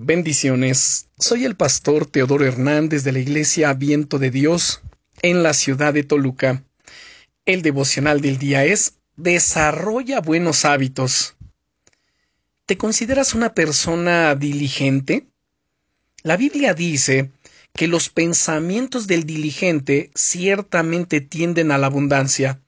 Bendiciones. 0.00 1.08
Soy 1.18 1.44
el 1.44 1.56
pastor 1.56 2.06
Teodoro 2.06 2.44
Hernández 2.44 3.02
de 3.02 3.10
la 3.10 3.18
Iglesia 3.18 3.72
Viento 3.72 4.20
de 4.20 4.30
Dios 4.30 4.80
en 5.22 5.42
la 5.42 5.52
ciudad 5.54 5.92
de 5.92 6.04
Toluca. 6.04 6.62
El 7.46 7.62
devocional 7.62 8.20
del 8.20 8.38
día 8.38 8.64
es 8.64 8.94
Desarrolla 9.16 10.20
buenos 10.20 10.64
hábitos. 10.64 11.34
¿Te 12.64 12.78
consideras 12.78 13.34
una 13.34 13.54
persona 13.54 14.36
diligente? 14.36 15.26
La 16.22 16.36
Biblia 16.36 16.74
dice 16.74 17.32
que 17.74 17.88
los 17.88 18.08
pensamientos 18.08 19.08
del 19.08 19.26
diligente 19.26 20.12
ciertamente 20.14 21.20
tienden 21.20 21.72
a 21.72 21.78
la 21.78 21.88
abundancia. 21.88 22.60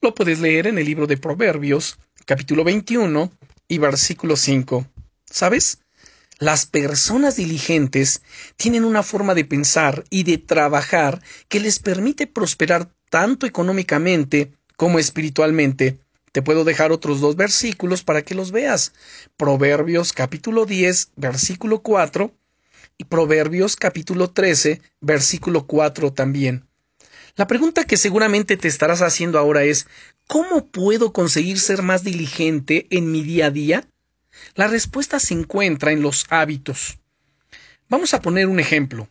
Lo 0.00 0.16
puedes 0.16 0.40
leer 0.40 0.66
en 0.66 0.78
el 0.78 0.86
libro 0.86 1.06
de 1.06 1.16
Proverbios, 1.16 2.00
capítulo 2.24 2.64
21 2.64 3.30
y 3.68 3.78
versículo 3.78 4.34
5. 4.34 4.84
¿Sabes? 5.30 5.78
Las 6.38 6.66
personas 6.66 7.36
diligentes 7.36 8.20
tienen 8.58 8.84
una 8.84 9.02
forma 9.02 9.34
de 9.34 9.46
pensar 9.46 10.04
y 10.10 10.24
de 10.24 10.36
trabajar 10.36 11.22
que 11.48 11.60
les 11.60 11.78
permite 11.78 12.26
prosperar 12.26 12.92
tanto 13.08 13.46
económicamente 13.46 14.52
como 14.76 14.98
espiritualmente. 14.98 15.98
Te 16.32 16.42
puedo 16.42 16.64
dejar 16.64 16.92
otros 16.92 17.22
dos 17.22 17.36
versículos 17.36 18.02
para 18.02 18.20
que 18.20 18.34
los 18.34 18.52
veas. 18.52 18.92
Proverbios 19.38 20.12
capítulo 20.12 20.66
10, 20.66 21.12
versículo 21.16 21.80
4 21.80 22.34
y 22.98 23.04
Proverbios 23.04 23.74
capítulo 23.74 24.30
13, 24.30 24.82
versículo 25.00 25.66
4 25.66 26.12
también. 26.12 26.66
La 27.36 27.46
pregunta 27.46 27.84
que 27.84 27.96
seguramente 27.96 28.58
te 28.58 28.68
estarás 28.68 29.00
haciendo 29.00 29.38
ahora 29.38 29.64
es 29.64 29.86
¿cómo 30.26 30.66
puedo 30.66 31.14
conseguir 31.14 31.58
ser 31.58 31.80
más 31.80 32.04
diligente 32.04 32.86
en 32.90 33.10
mi 33.10 33.22
día 33.22 33.46
a 33.46 33.50
día? 33.50 33.88
La 34.54 34.68
respuesta 34.68 35.20
se 35.20 35.34
encuentra 35.34 35.92
en 35.92 36.02
los 36.02 36.26
hábitos. 36.30 36.98
Vamos 37.88 38.14
a 38.14 38.20
poner 38.20 38.46
un 38.48 38.60
ejemplo. 38.60 39.08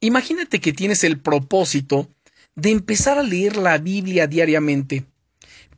Imagínate 0.00 0.60
que 0.60 0.72
tienes 0.72 1.04
el 1.04 1.18
propósito 1.18 2.08
de 2.54 2.70
empezar 2.70 3.18
a 3.18 3.22
leer 3.22 3.56
la 3.56 3.78
Biblia 3.78 4.26
diariamente, 4.26 5.04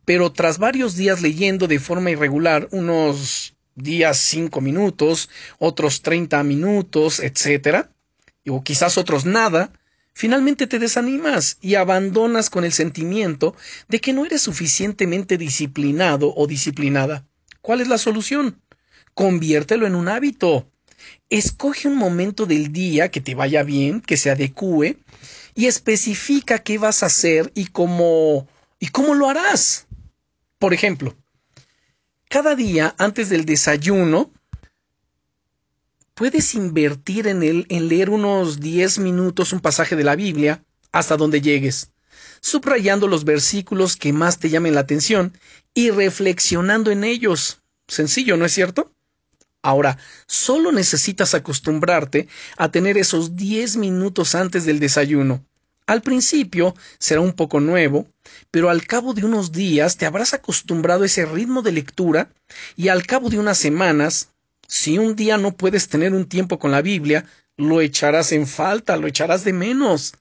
pero 0.03 0.31
tras 0.31 0.57
varios 0.57 0.95
días 0.95 1.21
leyendo 1.21 1.67
de 1.67 1.79
forma 1.79 2.11
irregular, 2.11 2.67
unos 2.71 3.55
días 3.75 4.17
cinco 4.17 4.61
minutos, 4.61 5.29
otros 5.59 6.01
treinta 6.01 6.43
minutos, 6.43 7.19
etc., 7.19 7.87
o 8.47 8.63
quizás 8.63 8.97
otros 8.97 9.25
nada, 9.25 9.71
finalmente 10.13 10.67
te 10.67 10.79
desanimas 10.79 11.57
y 11.61 11.75
abandonas 11.75 12.49
con 12.49 12.63
el 12.63 12.71
sentimiento 12.71 13.55
de 13.87 13.99
que 13.99 14.13
no 14.13 14.25
eres 14.25 14.41
suficientemente 14.41 15.37
disciplinado 15.37 16.33
o 16.35 16.45
disciplinada. 16.45 17.25
¿Cuál 17.61 17.81
es 17.81 17.87
la 17.87 17.97
solución? 17.97 18.61
Conviértelo 19.15 19.87
en 19.87 19.95
un 19.95 20.07
hábito. 20.07 20.69
Escoge 21.29 21.87
un 21.87 21.95
momento 21.95 22.45
del 22.45 22.71
día 22.71 23.09
que 23.09 23.21
te 23.21 23.33
vaya 23.33 23.63
bien, 23.63 24.01
que 24.01 24.17
se 24.17 24.29
adecue, 24.29 24.99
y 25.55 25.65
especifica 25.65 26.59
qué 26.59 26.77
vas 26.77 27.01
a 27.01 27.07
hacer 27.07 27.51
y 27.55 27.67
cómo 27.67 28.47
y 28.77 28.89
cómo 28.89 29.15
lo 29.15 29.29
harás. 29.29 29.87
Por 30.59 30.73
ejemplo, 30.73 31.15
cada 32.29 32.55
día 32.55 32.93
antes 32.97 33.29
del 33.29 33.45
desayuno 33.45 34.31
puedes 36.13 36.53
invertir 36.53 37.27
en 37.27 37.41
él 37.41 37.65
en 37.69 37.87
leer 37.87 38.09
unos 38.09 38.59
10 38.59 38.99
minutos 38.99 39.53
un 39.53 39.61
pasaje 39.61 39.95
de 39.95 40.03
la 40.03 40.15
Biblia 40.15 40.63
hasta 40.91 41.17
donde 41.17 41.41
llegues, 41.41 41.91
subrayando 42.41 43.07
los 43.07 43.23
versículos 43.23 43.95
que 43.95 44.13
más 44.13 44.39
te 44.39 44.49
llamen 44.49 44.75
la 44.75 44.81
atención 44.81 45.37
y 45.73 45.89
reflexionando 45.91 46.91
en 46.91 47.03
ellos. 47.03 47.61
Sencillo, 47.87 48.37
¿no 48.37 48.45
es 48.45 48.53
cierto? 48.53 48.94
Ahora, 49.65 49.97
solo 50.27 50.71
necesitas 50.71 51.33
acostumbrarte 51.33 52.27
a 52.55 52.69
tener 52.69 52.99
esos 52.99 53.35
10 53.35 53.77
minutos 53.77 54.35
antes 54.35 54.63
del 54.63 54.79
desayuno. 54.79 55.43
Al 55.87 56.03
principio 56.03 56.75
será 56.99 57.21
un 57.21 57.33
poco 57.33 57.59
nuevo, 57.59 58.05
pero 58.51 58.69
al 58.69 58.85
cabo 58.85 59.15
de 59.15 59.25
unos 59.25 59.51
días 59.51 59.97
te 59.97 60.05
habrás 60.05 60.35
acostumbrado 60.35 61.01
a 61.01 61.07
ese 61.07 61.25
ritmo 61.25 61.63
de 61.63 61.71
lectura 61.71 62.29
y 62.75 62.89
al 62.89 63.07
cabo 63.07 63.31
de 63.31 63.39
unas 63.39 63.57
semanas, 63.57 64.29
si 64.67 64.99
un 64.99 65.15
día 65.15 65.39
no 65.39 65.57
puedes 65.57 65.89
tener 65.89 66.13
un 66.13 66.25
tiempo 66.25 66.59
con 66.59 66.69
la 66.69 66.83
Biblia, 66.83 67.25
lo 67.57 67.81
echarás 67.81 68.33
en 68.33 68.45
falta, 68.45 68.97
lo 68.97 69.07
echarás 69.07 69.43
de 69.43 69.53
menos. 69.53 70.13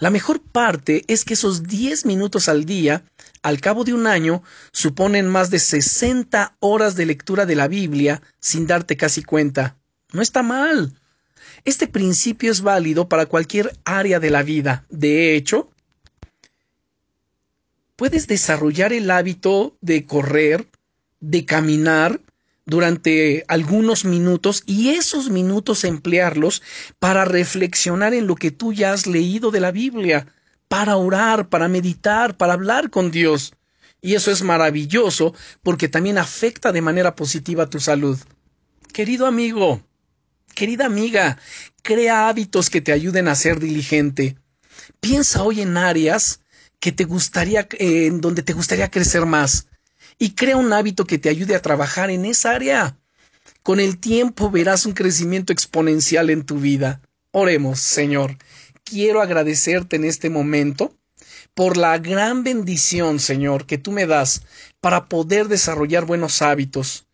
La 0.00 0.10
mejor 0.10 0.40
parte 0.40 1.04
es 1.06 1.24
que 1.24 1.34
esos 1.34 1.62
10 1.62 2.04
minutos 2.04 2.48
al 2.48 2.64
día, 2.64 3.04
al 3.42 3.60
cabo 3.60 3.84
de 3.84 3.92
un 3.92 4.06
año, 4.06 4.42
suponen 4.72 5.28
más 5.28 5.50
de 5.50 5.58
60 5.58 6.56
horas 6.60 6.94
de 6.94 7.06
lectura 7.06 7.46
de 7.46 7.56
la 7.56 7.68
Biblia 7.68 8.22
sin 8.40 8.66
darte 8.66 8.96
casi 8.96 9.22
cuenta. 9.22 9.76
No 10.12 10.22
está 10.22 10.42
mal. 10.42 10.92
Este 11.64 11.86
principio 11.86 12.50
es 12.50 12.60
válido 12.60 13.08
para 13.08 13.26
cualquier 13.26 13.76
área 13.84 14.20
de 14.20 14.30
la 14.30 14.42
vida. 14.42 14.84
De 14.90 15.34
hecho, 15.34 15.70
puedes 17.96 18.26
desarrollar 18.26 18.92
el 18.92 19.10
hábito 19.10 19.76
de 19.80 20.06
correr, 20.06 20.68
de 21.20 21.44
caminar, 21.44 22.20
durante 22.64 23.44
algunos 23.48 24.04
minutos 24.04 24.62
y 24.66 24.90
esos 24.90 25.30
minutos 25.30 25.84
emplearlos 25.84 26.62
para 26.98 27.24
reflexionar 27.24 28.14
en 28.14 28.26
lo 28.26 28.36
que 28.36 28.50
tú 28.50 28.72
ya 28.72 28.92
has 28.92 29.06
leído 29.06 29.50
de 29.50 29.60
la 29.60 29.72
Biblia, 29.72 30.26
para 30.68 30.96
orar, 30.96 31.48
para 31.48 31.68
meditar, 31.68 32.36
para 32.36 32.54
hablar 32.54 32.90
con 32.90 33.10
Dios. 33.10 33.54
Y 34.00 34.14
eso 34.14 34.30
es 34.30 34.42
maravilloso 34.42 35.34
porque 35.62 35.88
también 35.88 36.18
afecta 36.18 36.72
de 36.72 36.82
manera 36.82 37.14
positiva 37.14 37.70
tu 37.70 37.78
salud. 37.78 38.18
Querido 38.92 39.26
amigo, 39.26 39.82
querida 40.54 40.86
amiga, 40.86 41.38
crea 41.82 42.28
hábitos 42.28 42.68
que 42.68 42.80
te 42.80 42.92
ayuden 42.92 43.28
a 43.28 43.34
ser 43.34 43.60
diligente. 43.60 44.36
Piensa 45.00 45.42
hoy 45.42 45.60
en 45.60 45.76
áreas 45.76 46.40
que 46.80 46.92
te 46.92 47.04
gustaría, 47.04 47.68
eh, 47.78 48.06
en 48.06 48.20
donde 48.20 48.42
te 48.42 48.52
gustaría 48.52 48.90
crecer 48.90 49.24
más 49.24 49.68
y 50.18 50.34
crea 50.34 50.56
un 50.56 50.72
hábito 50.72 51.06
que 51.06 51.18
te 51.18 51.28
ayude 51.28 51.54
a 51.54 51.62
trabajar 51.62 52.10
en 52.10 52.24
esa 52.24 52.50
área. 52.50 52.96
Con 53.62 53.78
el 53.78 53.98
tiempo 53.98 54.50
verás 54.50 54.86
un 54.86 54.92
crecimiento 54.92 55.52
exponencial 55.52 56.30
en 56.30 56.44
tu 56.44 56.58
vida. 56.58 57.00
Oremos, 57.30 57.80
Señor. 57.80 58.36
Quiero 58.92 59.22
agradecerte 59.22 59.96
en 59.96 60.04
este 60.04 60.28
momento 60.28 60.94
por 61.54 61.78
la 61.78 61.96
gran 61.96 62.44
bendición, 62.44 63.20
Señor, 63.20 63.64
que 63.64 63.78
tú 63.78 63.90
me 63.90 64.04
das 64.04 64.42
para 64.82 65.08
poder 65.08 65.48
desarrollar 65.48 66.04
buenos 66.04 66.42
hábitos. 66.42 67.06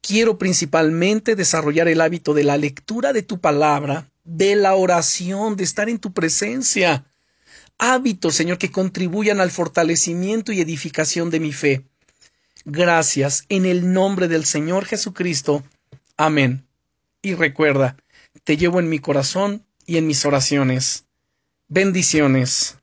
Quiero 0.00 0.38
principalmente 0.38 1.36
desarrollar 1.36 1.86
el 1.86 2.00
hábito 2.00 2.34
de 2.34 2.42
la 2.42 2.56
lectura 2.56 3.12
de 3.12 3.22
tu 3.22 3.40
palabra, 3.40 4.10
de 4.24 4.56
la 4.56 4.74
oración, 4.74 5.54
de 5.54 5.62
estar 5.62 5.88
en 5.88 6.00
tu 6.00 6.12
presencia. 6.12 7.06
Hábitos, 7.78 8.34
Señor, 8.34 8.58
que 8.58 8.72
contribuyan 8.72 9.38
al 9.38 9.52
fortalecimiento 9.52 10.50
y 10.50 10.60
edificación 10.60 11.30
de 11.30 11.38
mi 11.38 11.52
fe. 11.52 11.86
Gracias 12.64 13.44
en 13.48 13.66
el 13.66 13.92
nombre 13.92 14.26
del 14.26 14.44
Señor 14.44 14.84
Jesucristo. 14.84 15.62
Amén. 16.16 16.66
Y 17.22 17.34
recuerda, 17.34 17.96
te 18.42 18.56
llevo 18.56 18.80
en 18.80 18.88
mi 18.88 18.98
corazón 18.98 19.64
y 19.86 19.96
en 19.96 20.08
mis 20.08 20.24
oraciones. 20.24 21.04
Bendiciones. 21.70 22.79